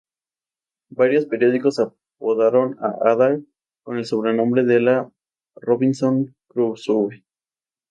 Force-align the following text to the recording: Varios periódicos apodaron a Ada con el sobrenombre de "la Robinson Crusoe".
Varios 0.89 1.27
periódicos 1.27 1.77
apodaron 1.77 2.75
a 2.83 2.95
Ada 3.07 3.39
con 3.83 3.99
el 3.99 4.05
sobrenombre 4.05 4.63
de 4.63 4.79
"la 4.81 5.11
Robinson 5.55 6.35
Crusoe". 6.47 7.23